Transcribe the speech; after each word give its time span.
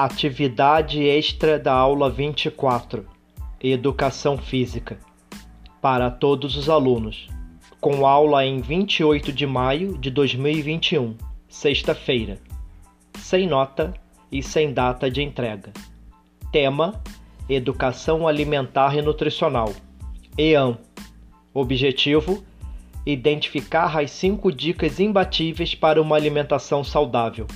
Atividade 0.00 1.02
extra 1.02 1.58
da 1.58 1.72
aula 1.72 2.08
24: 2.08 3.04
Educação 3.60 4.38
Física. 4.38 4.96
Para 5.82 6.08
todos 6.08 6.56
os 6.56 6.68
alunos. 6.68 7.28
Com 7.80 8.06
aula 8.06 8.46
em 8.46 8.60
28 8.60 9.32
de 9.32 9.44
maio 9.44 9.98
de 9.98 10.08
2021, 10.08 11.16
sexta-feira. 11.48 12.38
Sem 13.18 13.48
nota 13.48 13.92
e 14.30 14.40
sem 14.40 14.72
data 14.72 15.10
de 15.10 15.20
entrega. 15.20 15.72
Tema: 16.52 17.02
Educação 17.48 18.28
Alimentar 18.28 18.96
e 18.96 19.02
Nutricional. 19.02 19.72
EAM. 20.38 20.78
Objetivo: 21.52 22.44
identificar 23.04 23.98
as 23.98 24.12
cinco 24.12 24.52
dicas 24.52 25.00
imbatíveis 25.00 25.74
para 25.74 26.00
uma 26.00 26.14
alimentação 26.14 26.84
saudável. 26.84 27.48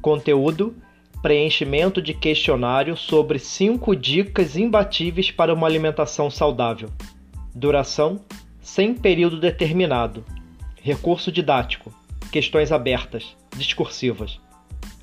Conteúdo: 0.00 0.76
preenchimento 1.22 2.00
de 2.00 2.14
questionário 2.14 2.96
sobre 2.96 3.38
5 3.38 3.96
dicas 3.96 4.56
imbatíveis 4.56 5.30
para 5.30 5.52
uma 5.52 5.66
alimentação 5.66 6.30
saudável. 6.30 6.90
Duração: 7.54 8.20
sem 8.60 8.94
período 8.94 9.40
determinado. 9.40 10.24
Recurso 10.82 11.32
didático: 11.32 11.92
questões 12.30 12.70
abertas, 12.70 13.36
discursivas. 13.56 14.40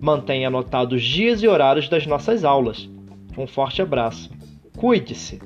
Mantenha 0.00 0.48
anotados 0.48 0.94
os 0.94 1.04
dias 1.06 1.42
e 1.42 1.48
horários 1.48 1.90
das 1.90 2.06
nossas 2.06 2.42
aulas. 2.42 2.88
Um 3.36 3.46
forte 3.46 3.82
abraço. 3.82 4.30
Cuide-se. 4.78 5.38